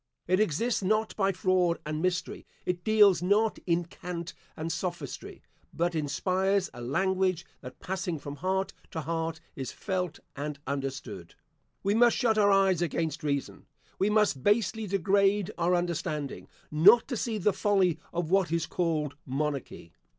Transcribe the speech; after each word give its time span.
It 0.25 0.39
exists 0.39 0.81
not 0.81 1.15
by 1.15 1.31
fraud 1.31 1.77
and 1.85 2.01
mystery; 2.01 2.47
it 2.65 2.83
deals 2.83 3.21
not 3.21 3.59
in 3.67 3.85
cant 3.85 4.33
and 4.57 4.71
sophistry; 4.71 5.43
but 5.71 5.93
inspires 5.93 6.71
a 6.73 6.81
language 6.81 7.45
that, 7.61 7.79
passing 7.79 8.17
from 8.17 8.37
heart 8.37 8.73
to 8.89 9.01
heart, 9.01 9.39
is 9.55 9.71
felt 9.71 10.17
and 10.35 10.57
understood. 10.65 11.35
We 11.83 11.93
must 11.93 12.17
shut 12.17 12.39
our 12.39 12.49
eyes 12.49 12.81
against 12.81 13.21
reason, 13.21 13.67
we 13.99 14.09
must 14.09 14.41
basely 14.41 14.87
degrade 14.87 15.51
our 15.55 15.75
understanding, 15.75 16.47
not 16.71 17.07
to 17.09 17.15
see 17.15 17.37
the 17.37 17.53
folly 17.53 17.99
of 18.11 18.31
what 18.31 18.51
is 18.51 18.65
called 18.65 19.15
monarchy. 19.27 19.91